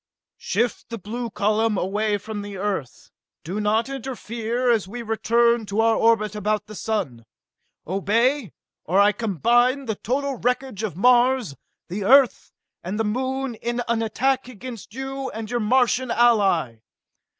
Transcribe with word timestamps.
"Shift 0.39 0.89
the 0.89 0.97
blue 0.97 1.29
column 1.29 1.77
away 1.77 2.17
from 2.17 2.41
the 2.41 2.57
Earth! 2.57 3.11
Do 3.43 3.59
not 3.61 3.87
interfere 3.87 4.71
as 4.71 4.87
we 4.87 5.03
return 5.03 5.67
to 5.67 5.79
our 5.79 5.95
orbit 5.95 6.33
about 6.35 6.65
the 6.65 6.73
sun! 6.73 7.23
Obey, 7.85 8.51
or 8.83 8.99
I 8.99 9.11
combine 9.11 9.85
the 9.85 9.93
total 9.93 10.39
knowledge 10.39 10.81
of 10.81 10.97
Mars, 10.97 11.55
the 11.87 12.03
Earth, 12.03 12.51
and 12.83 12.99
the 12.99 13.03
Moon 13.05 13.53
in 13.53 13.83
an 13.87 14.01
attack 14.01 14.47
against 14.47 14.95
you 14.95 15.29
and 15.29 15.51
your 15.51 15.59
Martian 15.59 16.09
ally! 16.09 16.77